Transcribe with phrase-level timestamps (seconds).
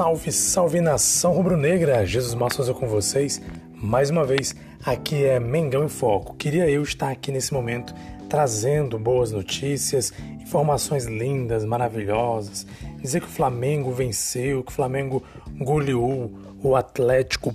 [0.00, 2.06] Salve, salve nação rubro-negra!
[2.06, 3.38] Jesus Márcio com vocês.
[3.74, 6.34] Mais uma vez, aqui é Mengão em Foco.
[6.36, 7.94] Queria eu estar aqui nesse momento
[8.26, 10.10] trazendo boas notícias,
[10.40, 12.66] informações lindas, maravilhosas.
[12.98, 15.22] Dizer que o Flamengo venceu, que o Flamengo
[15.58, 17.54] goleou o Atlético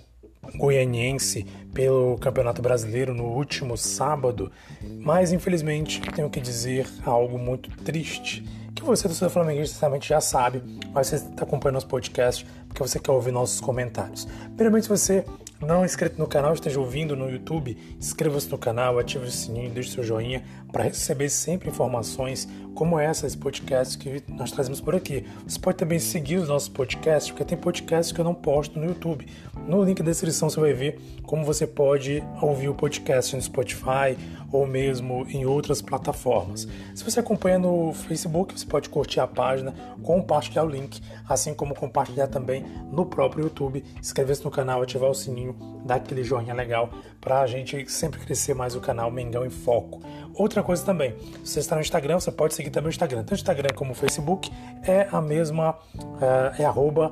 [0.56, 4.52] Goianiense pelo Campeonato Brasileiro no último sábado.
[5.00, 8.44] Mas infelizmente tenho que dizer algo muito triste
[8.76, 10.62] que você, torcedor flamenguista, certamente já sabe,
[10.94, 14.26] mas você está acompanhando nosso podcast porque você quer ouvir nossos comentários.
[14.56, 15.26] Primeiramente, se você
[15.62, 19.72] não é inscrito no canal, esteja ouvindo no YouTube, inscreva-se no canal, ative o sininho,
[19.72, 24.94] deixe seu joinha para receber sempre informações como essa, esse podcast que nós trazemos por
[24.94, 25.26] aqui.
[25.48, 28.86] Você pode também seguir os nossos podcasts, porque tem podcasts que eu não posto no
[28.86, 29.26] YouTube.
[29.68, 34.16] No link da descrição você vai ver como você pode ouvir o podcast no Spotify
[34.52, 36.68] ou mesmo em outras plataformas.
[36.94, 41.74] Se você acompanha no Facebook, você pode curtir a página, compartilhar o link, assim como
[41.74, 46.92] compartilhar também no próprio YouTube, inscrever-se no canal, ativar o sininho, dar aquele joinha legal
[47.20, 50.02] para a gente sempre crescer mais o canal Mengão em Foco.
[50.36, 53.20] Outra coisa também, se você está no Instagram, você pode seguir também o Instagram.
[53.20, 54.52] Tanto o Instagram como o Facebook
[54.84, 55.76] é a mesma,
[56.22, 57.12] é, é arroba,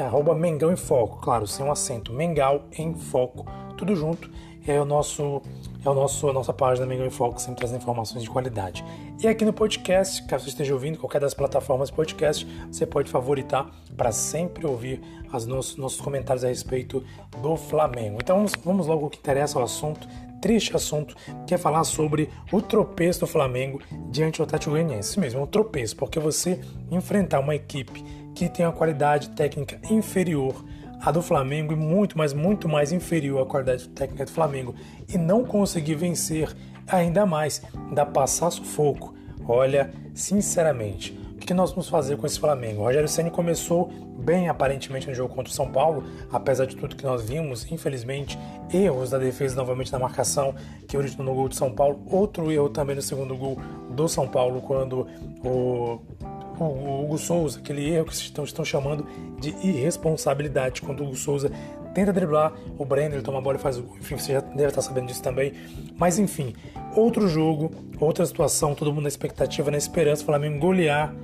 [0.00, 4.30] é arroba Mengão em Foco, claro, sem um acento, Mengal em Foco, tudo junto.
[4.66, 5.40] É o nosso
[5.82, 8.84] é o nosso, a nossa página Mengão em Foco, sempre traz informações de qualidade.
[9.22, 13.70] E aqui no podcast, caso você esteja ouvindo qualquer das plataformas podcast, você pode favoritar
[13.96, 15.00] para sempre ouvir
[15.32, 17.02] os nossos, nossos comentários a respeito
[17.40, 18.18] do Flamengo.
[18.22, 20.06] Então vamos, vamos logo ao que interessa ao assunto
[20.40, 21.14] triste assunto,
[21.46, 25.10] que é falar sobre o tropeço do Flamengo diante do Atlético Goianiense.
[25.10, 26.58] Isso mesmo, é um tropeço, porque você
[26.90, 28.02] enfrentar uma equipe
[28.40, 30.64] que tem uma qualidade técnica inferior
[30.98, 34.74] à do Flamengo e muito, mas muito mais inferior à qualidade técnica do Flamengo
[35.06, 36.48] e não conseguir vencer
[36.88, 39.14] ainda mais, ainda passar sufoco.
[39.46, 42.80] Olha, sinceramente, o que nós vamos fazer com esse Flamengo?
[42.80, 46.96] O Rogério Ceni começou bem aparentemente no jogo contra o São Paulo, apesar de tudo
[46.96, 48.38] que nós vimos, infelizmente,
[48.72, 50.54] erros da defesa novamente na marcação
[50.88, 53.58] que originou no gol de São Paulo, outro erro também no segundo gol
[53.90, 55.06] do São Paulo quando
[55.44, 56.00] o
[56.66, 59.06] o Hugo Souza, aquele erro que estão, estão chamando
[59.38, 61.50] de irresponsabilidade, quando o Hugo Souza
[61.94, 63.96] tenta driblar o Brenner, ele toma a bola e faz o gol.
[63.98, 65.52] Enfim, você já deve estar sabendo disso também.
[65.96, 66.54] Mas enfim,
[66.94, 71.14] outro jogo, outra situação, todo mundo na expectativa, na esperança, o Flamengo golear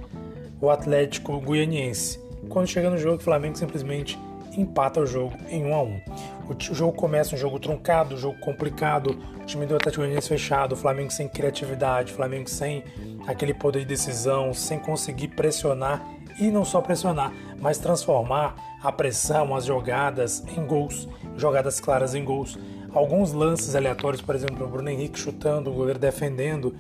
[0.61, 2.21] o Atlético Goianiense.
[2.49, 4.19] Quando chega no jogo, o Flamengo simplesmente
[4.57, 6.01] empata o jogo em 1 a 1.
[6.49, 10.73] O jogo começa um jogo truncado, um jogo complicado, o time do Atlético Goianiense fechado,
[10.73, 12.85] o Flamengo sem criatividade, o Flamengo sem
[13.27, 16.07] aquele poder de decisão, sem conseguir pressionar
[16.39, 22.25] e não só pressionar, mas transformar a pressão, as jogadas em gols, jogadas claras em
[22.25, 22.59] gols.
[22.93, 26.75] Alguns lances aleatórios, por exemplo, o Bruno Henrique chutando, o goleiro defendendo,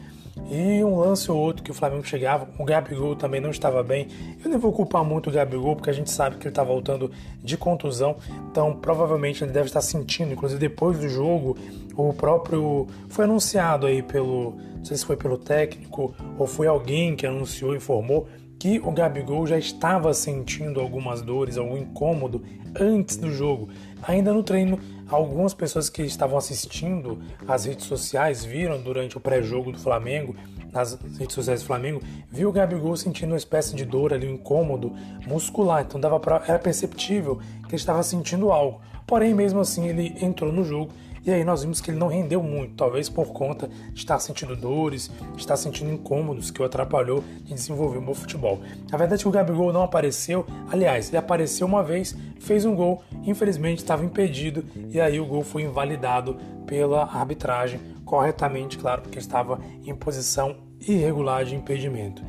[0.51, 4.09] e um lance ou outro que o Flamengo chegava, o Gabigol também não estava bem.
[4.43, 7.11] Eu nem vou culpar muito o Gabigol, porque a gente sabe que ele está voltando
[7.43, 8.17] de contusão,
[8.51, 11.57] então provavelmente ele deve estar sentindo, inclusive depois do jogo,
[11.97, 12.87] o próprio.
[13.09, 14.55] Foi anunciado aí pelo.
[14.77, 18.29] Não sei se foi pelo técnico ou foi alguém que anunciou, informou
[18.59, 22.43] que o Gabigol já estava sentindo algumas dores, algum incômodo
[22.79, 23.69] antes do jogo.
[24.03, 24.79] Ainda no treino,
[25.09, 30.35] algumas pessoas que estavam assistindo às redes sociais viram durante o pré-jogo do Flamengo,
[30.73, 34.35] nas redes sociais do Flamengo, viu o Gabigol sentindo uma espécie de dor ali, um
[34.35, 34.93] incômodo
[35.27, 35.85] muscular.
[35.87, 38.81] Então dava pra, era perceptível que ele estava sentindo algo.
[39.07, 40.93] Porém, mesmo assim, ele entrou no jogo
[41.27, 44.55] e aí nós vimos que ele não rendeu muito, talvez por conta de estar sentindo
[44.55, 48.61] dores, de estar sentindo incômodos que o atrapalhou de desenvolver um bom futebol.
[48.93, 52.77] A verdade é que o Gabigol não apareceu, aliás, ele apareceu uma vez, fez um
[52.77, 59.19] gol, infelizmente estava impedido e aí o gol foi invalidado pela arbitragem, corretamente, claro, porque
[59.19, 62.23] estava em posição irregular de impedimento.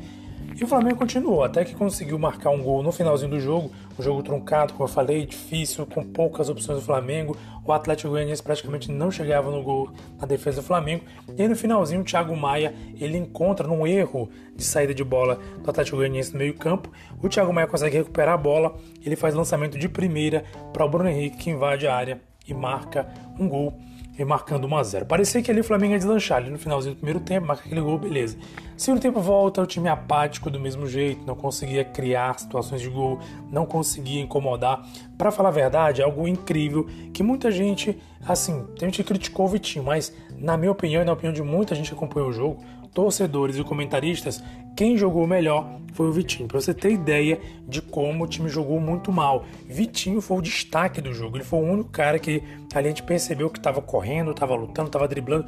[0.56, 3.70] E o Flamengo continuou, até que conseguiu marcar um gol no finalzinho do jogo.
[3.98, 7.36] Um jogo truncado, como eu falei, difícil, com poucas opções do Flamengo.
[7.64, 11.04] O Atlético Goianiense praticamente não chegava no gol na defesa do Flamengo.
[11.36, 15.38] E aí no finalzinho, o Thiago Maia, ele encontra num erro de saída de bola
[15.62, 16.90] do Atlético Goianiense no meio campo.
[17.22, 21.08] O Thiago Maia consegue recuperar a bola, ele faz lançamento de primeira para o Bruno
[21.08, 23.06] Henrique, que invade a área e marca
[23.38, 23.78] um gol
[24.24, 26.98] marcando 1 a 0 Parecia que ali o Flamengo ia deslanchar ali no finalzinho do
[26.98, 28.36] primeiro tempo, marca aquele gol, beleza.
[28.76, 33.18] Segundo tempo volta, o time apático do mesmo jeito, não conseguia criar situações de gol,
[33.50, 34.86] não conseguia incomodar.
[35.16, 39.46] Para falar a verdade, é algo incrível que muita gente, assim, tem gente que criticou
[39.46, 42.32] o Vitinho, mas na minha opinião e na opinião de muita gente que acompanhou o
[42.32, 42.62] jogo,
[42.92, 44.42] torcedores e comentaristas
[44.78, 46.46] Quem jogou melhor foi o Vitinho.
[46.46, 49.44] Para você ter ideia de como o time jogou muito mal.
[49.66, 51.36] Vitinho foi o destaque do jogo.
[51.36, 52.40] Ele foi o único cara que
[52.72, 55.46] a gente percebeu que estava correndo, estava lutando, estava driblando,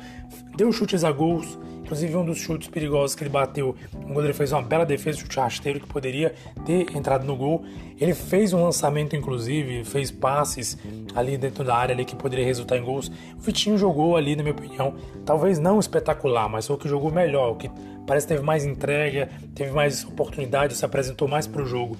[0.56, 1.56] deu chutes a gols.
[1.82, 5.38] Inclusive um dos chutes perigosos que ele bateu, o goleiro fez uma bela defesa, chute
[5.38, 6.34] rasteiro que poderia
[6.66, 7.62] ter entrado no gol.
[8.00, 10.76] Ele fez um lançamento, inclusive, fez passes
[11.14, 13.08] ali dentro da área ali que poderia resultar em gols.
[13.36, 14.94] O Vitinho jogou ali, na minha opinião,
[15.24, 17.70] talvez não espetacular, mas foi o que jogou melhor, o que
[18.10, 21.96] parece que teve mais entrega, teve mais oportunidade, se apresentou mais para o jogo.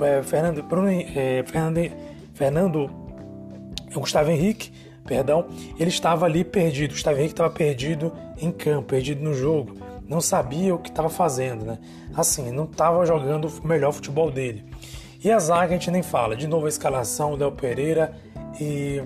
[0.00, 1.92] É, Fernando, Bruno, é, Fernando,
[2.32, 2.90] Fernando,
[3.92, 4.72] Gustavo Henrique,
[5.04, 5.48] perdão,
[5.78, 6.92] ele estava ali perdido.
[6.92, 9.76] Gustavo Henrique estava perdido em campo, perdido no jogo,
[10.08, 11.78] não sabia o que estava fazendo, né?
[12.16, 14.64] Assim, não estava jogando o melhor futebol dele.
[15.22, 16.34] E a zaga a gente nem fala.
[16.34, 18.14] De novo a escalação, Léo Pereira
[18.58, 19.02] e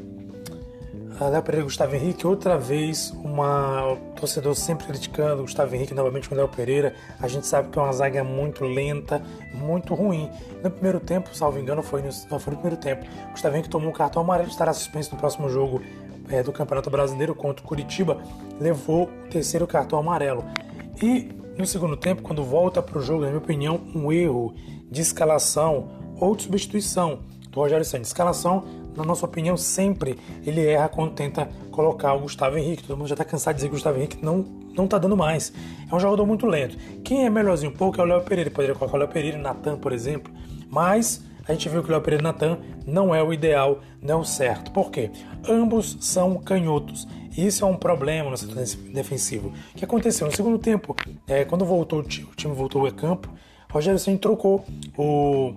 [1.20, 6.34] Léo Pereira e Gustavo Henrique, outra vez uma torcedor sempre criticando Gustavo Henrique novamente com
[6.34, 6.94] o Léo Pereira.
[7.20, 9.22] A gente sabe que é uma zaga muito lenta,
[9.54, 10.28] muito ruim.
[10.62, 13.06] No primeiro tempo, salvo engano, foi no, não, foi no primeiro tempo.
[13.30, 15.80] Gustavo Henrique tomou um cartão amarelo, estará suspenso no próximo jogo
[16.28, 18.20] é, do Campeonato Brasileiro contra o Curitiba.
[18.60, 20.44] Levou o terceiro cartão amarelo.
[21.00, 24.52] E no segundo tempo, quando volta para o jogo, na minha opinião, um erro
[24.90, 25.88] de escalação
[26.18, 27.20] ou de substituição
[27.50, 28.08] do Rogério Santos.
[28.08, 28.64] Escalação
[28.96, 32.84] na nossa opinião, sempre ele erra quando tenta colocar o Gustavo Henrique.
[32.84, 34.44] Todo mundo já está cansado de dizer que o Gustavo Henrique não
[34.76, 35.52] não tá dando mais.
[35.90, 36.76] É um jogador muito lento.
[37.04, 38.48] Quem é melhorzinho um pouco é o Léo Pereira.
[38.48, 40.32] Ele poderia colocar o Léo Pereira e o Natan, por exemplo.
[40.68, 43.80] Mas a gente viu que o Léo Pereira e o Natan não é o ideal,
[44.02, 44.72] não é o certo.
[44.72, 45.10] Por quê?
[45.48, 47.06] Ambos são canhotos.
[47.36, 48.56] E isso é um problema no setor
[48.92, 49.52] defensivo.
[49.72, 50.26] O que aconteceu?
[50.26, 50.94] No segundo tempo,
[51.26, 53.28] é, quando voltou o time voltou ao campo,
[53.70, 54.64] Rogério Senna trocou
[54.96, 55.54] o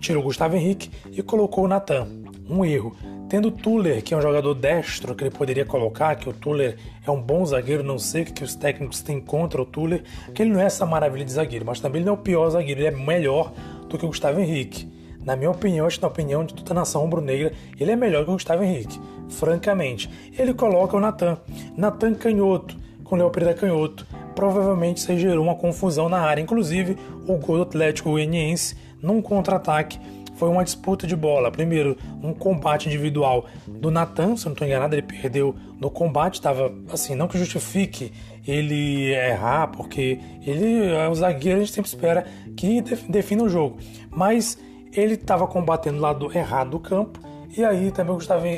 [0.00, 2.06] tirou o Gustavo Henrique e colocou o Natan.
[2.48, 2.96] Um erro.
[3.28, 6.76] Tendo o Tuller, que é um jogador destro que ele poderia colocar, que o Tuller
[7.06, 10.02] é um bom zagueiro, não sei o que os técnicos têm contra o Tuller,
[10.34, 12.50] que ele não é essa maravilha de zagueiro, mas também ele não é o pior
[12.50, 13.52] zagueiro, ele é melhor
[13.88, 14.88] do que o Gustavo Henrique.
[15.24, 18.24] Na minha opinião, acho que na opinião de toda a nação rubro-negra, ele é melhor
[18.24, 18.98] que o Gustavo Henrique,
[19.28, 20.10] francamente.
[20.36, 21.38] Ele coloca o Natan.
[21.76, 24.06] Natan canhoto, com o Léo Pereira canhoto.
[24.34, 26.40] Provavelmente isso gerou uma confusão na área.
[26.40, 26.96] Inclusive,
[27.28, 29.98] o gol do Atlético Goianiense num contra-ataque.
[30.34, 31.50] Foi uma disputa de bola.
[31.50, 36.34] Primeiro, um combate individual do Natan, se eu não estou enganado, ele perdeu no combate.
[36.34, 38.12] Estava assim, não que justifique
[38.46, 42.26] ele errar, porque ele é o zagueiro, a gente sempre espera
[42.56, 43.78] que defina o jogo.
[44.10, 44.58] Mas
[44.92, 47.20] ele estava combatendo o lado errado do campo.
[47.56, 48.16] E aí também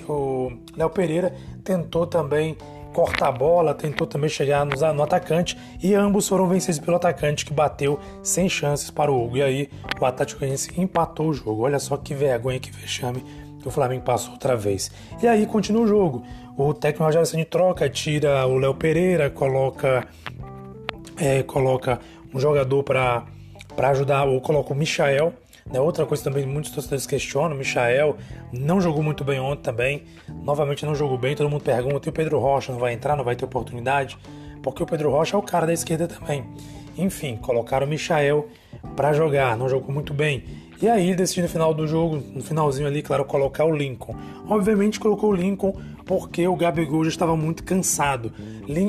[0.09, 1.35] o Léo Pereira
[1.65, 2.56] tentou também
[2.93, 7.53] corta a bola, tentou também chegar no, atacante e ambos foram vencidos pelo atacante que
[7.53, 9.39] bateu sem chances para o Hugo.
[9.39, 11.62] E aí o Atlético Goianiense empatou o jogo.
[11.62, 13.25] Olha só que vergonha, que vexame
[13.61, 14.91] que o Flamengo passou outra vez.
[15.23, 16.23] E aí continua o jogo.
[16.56, 20.06] O técnico Rogério Ceni troca, tira o Léo Pereira, coloca
[21.17, 22.00] é, coloca
[22.35, 23.25] um jogador para
[23.91, 25.33] ajudar, ou coloca o Michael
[25.70, 25.81] né?
[25.81, 28.17] Outra coisa também muitos torcedores questionam, Michael
[28.53, 30.05] não jogou muito bem ontem também,
[30.43, 33.25] novamente não jogou bem, todo mundo pergunta, e o Pedro Rocha não vai entrar, não
[33.25, 34.19] vai ter oportunidade?
[34.62, 36.44] Porque o Pedro Rocha é o cara da esquerda também.
[36.97, 38.49] Enfim, colocaram o Michael
[38.94, 40.44] para jogar, não jogou muito bem.
[40.81, 44.17] E aí decidiu no final do jogo, no finalzinho ali, claro, colocar o Lincoln.
[44.49, 45.73] Obviamente colocou o Lincoln
[46.05, 48.32] porque o Gabigol já estava muito cansado.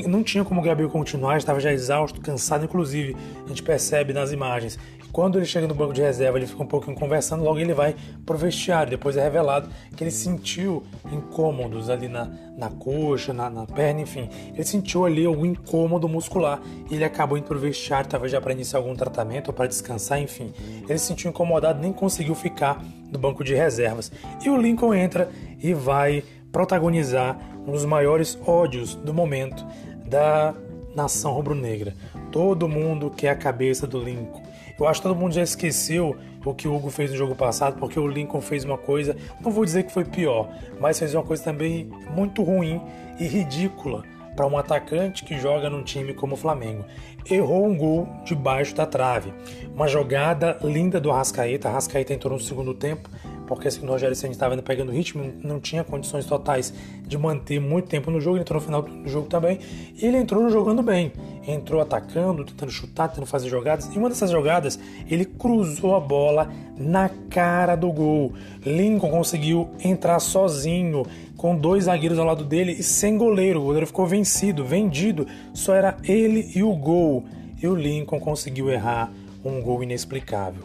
[0.08, 3.16] Não tinha como o Gabigol continuar, estava já exausto, cansado, inclusive
[3.46, 4.80] a gente percebe nas imagens
[5.14, 7.96] quando ele chega no banco de reserva, ele fica um pouquinho conversando, logo ele vai
[8.26, 8.90] pro vestiário.
[8.90, 12.26] Depois é revelado que ele sentiu incômodos ali na,
[12.58, 14.28] na coxa, na, na perna, enfim.
[14.56, 16.60] Ele sentiu ali algum incômodo muscular
[16.90, 20.20] e ele acabou indo pro vestiário, talvez já para iniciar algum tratamento ou para descansar,
[20.20, 20.52] enfim.
[20.90, 24.12] Ele se sentiu incomodado, nem conseguiu ficar no banco de reservas.
[24.44, 25.30] E o Lincoln entra
[25.62, 29.64] e vai protagonizar um dos maiores ódios do momento
[30.08, 30.56] da
[30.96, 31.94] nação rubro-negra.
[32.32, 34.43] Todo mundo quer a cabeça do Lincoln.
[34.80, 36.16] Eu acho que todo mundo já esqueceu
[36.46, 39.52] o que o Hugo fez no jogo passado, porque o Lincoln fez uma coisa, não
[39.52, 40.50] vou dizer que foi pior,
[40.80, 42.82] mas fez uma coisa também muito ruim
[43.20, 44.04] e ridícula
[44.36, 46.84] para um atacante que joga num time como o Flamengo.
[47.30, 49.34] Errou um gol debaixo da trave.
[49.74, 51.70] Uma jogada linda do Arrascaeta.
[51.70, 53.10] Arrascaeta entrou no segundo tempo,
[53.48, 56.74] porque assim, o Rogério Senna estava pegando ritmo, não tinha condições totais
[57.06, 59.60] de manter muito tempo no jogo, ele entrou no final do jogo também,
[59.96, 61.12] e ele entrou jogando bem,
[61.48, 66.50] entrou atacando, tentando chutar, tentando fazer jogadas, e uma dessas jogadas, ele cruzou a bola
[66.78, 68.34] na cara do gol.
[68.66, 71.06] Lincoln conseguiu entrar sozinho,
[71.38, 75.76] com dois zagueiros ao lado dele e sem goleiro, o goleiro ficou vencido, vendido, só
[75.76, 77.26] era ele e o gol,
[77.62, 79.12] e o Lincoln conseguiu errar
[79.44, 80.64] um gol inexplicável.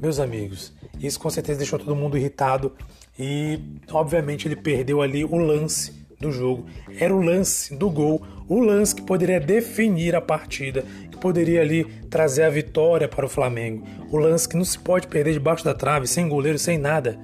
[0.00, 2.72] Meus amigos, isso com certeza deixou todo mundo irritado
[3.18, 3.58] e,
[3.90, 6.66] obviamente, ele perdeu ali o lance do jogo
[6.98, 11.84] era o lance do gol, o lance que poderia definir a partida, que poderia ali
[12.10, 15.72] trazer a vitória para o Flamengo, o lance que não se pode perder debaixo da
[15.72, 17.18] trave, sem goleiro, sem nada.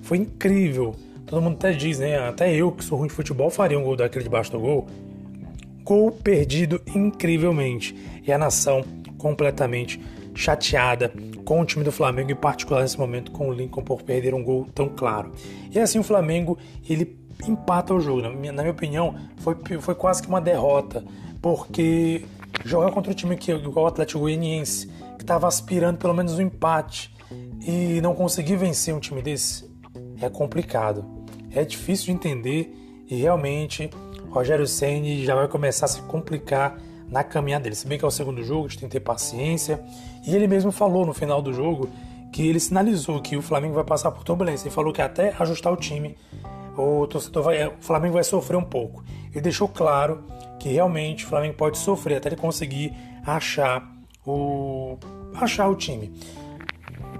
[0.00, 0.96] Foi incrível.
[1.26, 2.18] Todo mundo até diz, né?
[2.18, 4.88] Até eu que sou ruim de futebol faria um gol daquele debaixo do gol.
[5.84, 7.94] Gol perdido incrivelmente.
[8.26, 8.82] E a nação
[9.18, 10.00] completamente
[10.34, 11.12] chateada
[11.44, 14.42] com o time do Flamengo, em particular nesse momento com o Lincoln por perder um
[14.42, 15.32] gol tão claro.
[15.70, 16.58] E assim o Flamengo
[16.88, 18.22] ele empata o jogo.
[18.22, 21.04] Na minha, na minha opinião, foi, foi quase que uma derrota,
[21.40, 22.24] porque
[22.64, 26.42] jogar contra o time que igual o Atlético Goianiense, que estava aspirando pelo menos um
[26.42, 27.14] empate
[27.66, 29.70] e não conseguir vencer um time desse
[30.20, 31.04] é complicado.
[31.50, 32.74] É difícil de entender
[33.08, 33.90] e realmente
[34.30, 36.78] Rogério Ceni já vai começar a se complicar
[37.10, 37.74] na caminhada dele.
[37.74, 39.82] Se bem que é o segundo jogo, a gente tem que ter paciência.
[40.26, 41.88] E ele mesmo falou no final do jogo
[42.32, 44.68] que ele sinalizou que o Flamengo vai passar por turbulência.
[44.68, 46.16] Ele falou que até ajustar o time,
[46.76, 49.02] o torcedor vai, o Flamengo vai sofrer um pouco.
[49.32, 50.24] Ele deixou claro
[50.58, 52.94] que realmente o Flamengo pode sofrer até ele conseguir
[53.26, 53.90] achar
[54.24, 54.96] o
[55.34, 56.12] achar o time.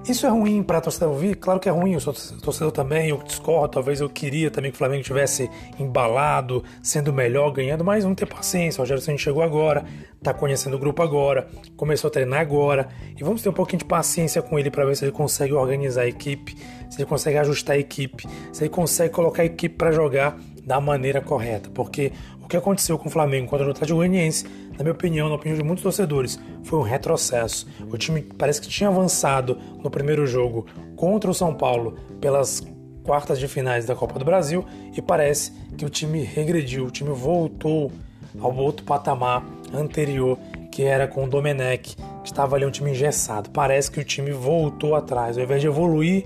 [0.09, 1.37] Isso é ruim para a torcida ouvir?
[1.37, 4.75] Claro que é ruim, eu sou torcedor também, eu discordo, talvez eu queria também que
[4.75, 9.43] o Flamengo tivesse embalado, sendo melhor, ganhando, mas vamos ter paciência, o Rogério Santos chegou
[9.43, 9.85] agora,
[10.17, 13.85] está conhecendo o grupo agora, começou a treinar agora, e vamos ter um pouquinho de
[13.85, 16.57] paciência com ele para ver se ele consegue organizar a equipe,
[16.89, 20.81] se ele consegue ajustar a equipe, se ele consegue colocar a equipe para jogar da
[20.81, 22.13] maneira correta, porque
[22.43, 24.45] o que aconteceu com o Flamengo contra o Atlético Goianiense
[24.81, 27.69] na minha opinião, na opinião de muitos torcedores, foi um retrocesso.
[27.93, 30.65] O time parece que tinha avançado no primeiro jogo
[30.97, 32.67] contra o São Paulo pelas
[33.03, 34.65] quartas de finais da Copa do Brasil
[34.97, 37.93] e parece que o time regrediu, o time voltou
[38.41, 40.39] ao outro patamar anterior,
[40.73, 43.51] que era com o Domenech, que estava ali um time engessado.
[43.51, 46.25] Parece que o time voltou atrás, ao invés de evoluir,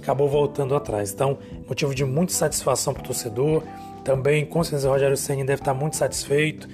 [0.00, 1.12] acabou voltando atrás.
[1.12, 3.62] Então, motivo de muita satisfação para o torcedor.
[4.04, 6.68] Também, com certeza, o Rogério Senna deve estar muito satisfeito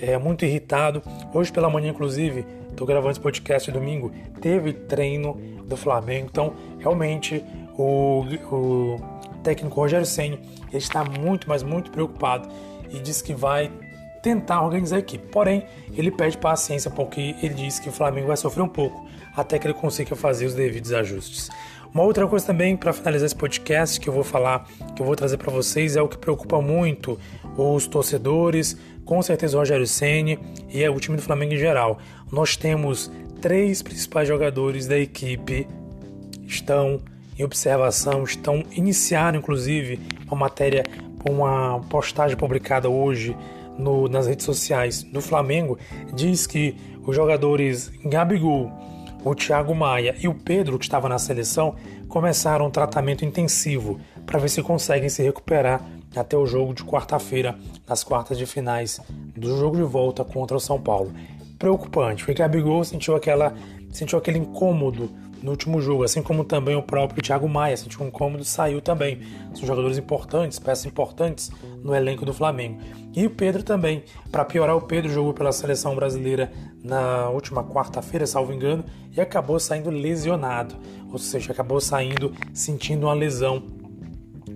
[0.00, 1.02] é, muito irritado.
[1.32, 4.10] Hoje pela manhã, inclusive, estou gravando esse podcast domingo,
[4.40, 5.34] teve treino
[5.66, 6.28] do Flamengo.
[6.30, 7.44] Então, realmente,
[7.76, 8.96] o, o
[9.42, 10.40] técnico Rogério Senni
[10.72, 12.48] está muito, mas muito preocupado
[12.90, 13.70] e diz que vai
[14.22, 15.26] tentar organizar a equipe.
[15.28, 15.64] Porém,
[15.96, 19.66] ele pede paciência porque ele diz que o Flamengo vai sofrer um pouco até que
[19.66, 21.48] ele consiga fazer os devidos ajustes.
[21.92, 25.16] Uma outra coisa também para finalizar esse podcast que eu vou falar, que eu vou
[25.16, 27.18] trazer para vocês é o que preocupa muito
[27.56, 31.98] os torcedores, com certeza o Rogério Ceni e é o time do Flamengo em geral.
[32.30, 35.66] Nós temos três principais jogadores da equipe
[36.46, 37.00] estão
[37.36, 40.84] em observação, estão iniciaram inclusive uma matéria,
[41.28, 43.36] uma postagem publicada hoje
[43.76, 45.76] no, nas redes sociais do Flamengo
[46.14, 48.70] diz que os jogadores Gabigol,
[49.24, 51.74] o Thiago Maia e o Pedro, que estava na seleção,
[52.08, 55.84] começaram um tratamento intensivo para ver se conseguem se recuperar
[56.16, 57.56] até o jogo de quarta-feira,
[57.88, 59.00] nas quartas de finais
[59.36, 61.12] do jogo de volta contra o São Paulo.
[61.58, 63.54] Preocupante, porque Gabigol sentiu, aquela,
[63.90, 65.10] sentiu aquele incômodo
[65.42, 68.80] no último jogo, assim como também o próprio Thiago Maia sentiu um incômodo e saiu
[68.80, 69.20] também.
[69.54, 71.50] São jogadores importantes, peças importantes
[71.82, 72.80] no elenco do Flamengo.
[73.14, 74.04] E o Pedro também.
[74.30, 78.84] Para piorar, o Pedro jogou pela seleção brasileira na última quarta-feira, salvo engano,
[79.16, 80.74] e acabou saindo lesionado.
[81.10, 83.64] Ou seja, acabou saindo sentindo uma lesão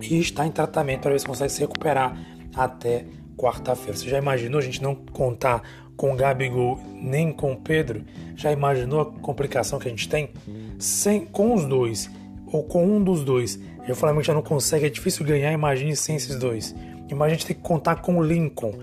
[0.01, 2.17] e está em tratamento para ver se consegue se recuperar
[2.55, 3.97] até quarta-feira.
[3.97, 5.61] Você já imaginou a gente não contar
[5.95, 8.03] com Gabigol nem com Pedro?
[8.35, 10.29] Já imaginou a complicação que a gente tem?
[10.79, 12.09] Sem, com os dois,
[12.47, 16.15] ou com um dos dois, o Flamengo já não consegue, é difícil ganhar, imagine sem
[16.15, 16.75] esses dois.
[17.09, 18.73] Imagina a gente ter que contar com o Lincoln.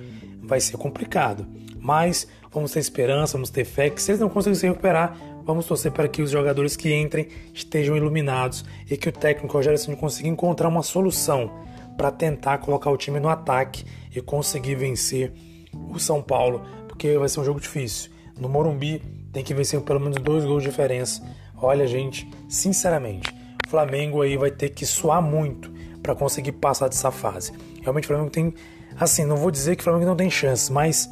[0.43, 1.47] Vai ser complicado.
[1.79, 5.67] Mas vamos ter esperança, vamos ter fé que se eles não conseguirem se recuperar, Vamos
[5.67, 9.97] torcer para que os jogadores que entrem estejam iluminados e que o técnico Rogério Ceni
[9.97, 11.51] consiga encontrar uma solução
[11.97, 15.33] para tentar colocar o time no ataque e conseguir vencer
[15.91, 16.63] o São Paulo,
[17.03, 18.13] porque vai ser um jogo difícil.
[18.39, 21.21] No Morumbi tem que vencer pelo menos dois gols de diferença.
[21.57, 23.29] Olha, gente, sinceramente,
[23.67, 27.53] o Flamengo aí vai ter que suar muito para conseguir passar dessa fase.
[27.81, 28.55] Realmente o Flamengo tem,
[28.97, 31.11] assim, não vou dizer que o Flamengo não tem chance, mas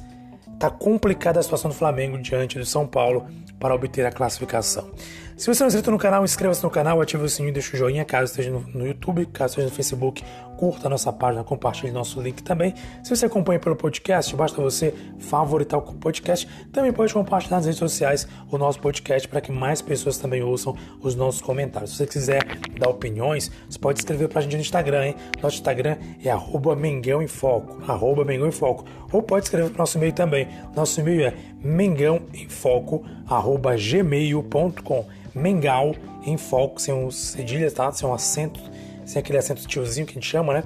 [0.60, 3.26] tá complicada a situação do Flamengo diante do São Paulo
[3.58, 4.92] para obter a classificação.
[5.40, 7.78] Se você não é inscrito no canal, inscreva-se no canal, ative o sininho deixe o
[7.78, 10.22] joinha caso esteja no, YouTube, caso esteja no Facebook,
[10.58, 12.74] curta a nossa página, compartilhe nosso link também.
[13.02, 16.46] Se você acompanha pelo podcast, basta você favoritar o podcast.
[16.70, 20.76] Também pode compartilhar nas redes sociais o nosso podcast para que mais pessoas também ouçam
[21.00, 21.92] os nossos comentários.
[21.92, 22.44] Se você quiser
[22.78, 25.16] dar opiniões, você pode escrever para a gente no Instagram, hein?
[25.42, 28.84] Nosso Instagram é arroba Mengão em Foco, arroba Mengão em Foco.
[29.10, 30.46] Ou pode escrever para o nosso e-mail também.
[30.76, 35.06] Nosso e-mail é mengão em foco, arroba gmail.com.
[35.34, 35.94] Mengal
[36.26, 37.90] em foco, sem um cedilha, tá?
[37.92, 38.60] Sem um acento,
[39.06, 40.64] sem aquele acento tiozinho que a gente chama, né?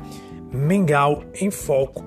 [0.52, 2.04] Mengal em Foco,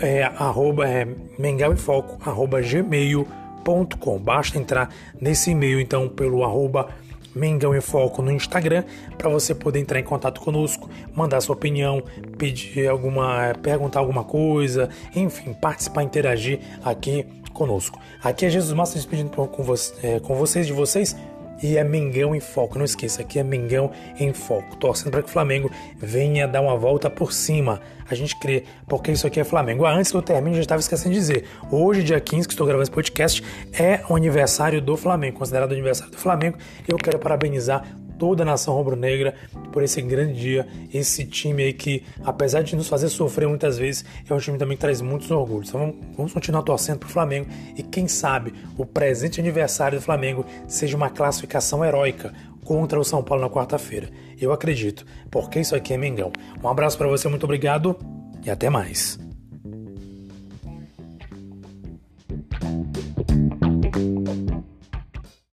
[0.00, 1.06] é, arroba, é,
[1.38, 4.18] Mengal em Foco, arroba gmail.com.
[4.18, 4.88] Basta entrar
[5.20, 6.88] nesse e-mail então pelo arroba
[7.34, 8.84] Mengão em Foco no Instagram
[9.16, 12.02] para você poder entrar em contato conosco, mandar sua opinião,
[12.36, 17.98] pedir alguma, perguntar alguma coisa, enfim, participar, interagir aqui conosco.
[18.22, 19.64] Aqui é Jesus Massa despedindo com,
[20.02, 21.16] é, com vocês de vocês
[21.62, 22.78] e é Mengão em Foco.
[22.78, 24.76] Não esqueça, aqui é Mengão em Foco.
[24.76, 27.80] Torcendo para que o Flamengo venha dar uma volta por cima.
[28.08, 29.84] A gente crê, porque isso aqui é Flamengo.
[29.84, 31.44] Ah, antes que eu termine, já estava esquecendo de dizer.
[31.70, 33.42] Hoje, dia 15, que estou gravando esse podcast,
[33.72, 36.58] é o aniversário do Flamengo, considerado o aniversário do Flamengo.
[36.88, 37.84] Eu quero parabenizar
[38.20, 39.34] toda a nação rubro-negra
[39.72, 44.04] por esse grande dia, esse time aí que, apesar de nos fazer sofrer muitas vezes,
[44.28, 45.70] é um time também que traz muitos orgulhos.
[45.70, 50.04] Então vamos, vamos continuar torcendo para o Flamengo e quem sabe o presente aniversário do
[50.04, 54.10] Flamengo seja uma classificação heróica contra o São Paulo na quarta-feira.
[54.38, 56.30] Eu acredito, porque isso aqui é Mengão.
[56.62, 57.96] Um abraço para você, muito obrigado
[58.44, 59.18] e até mais.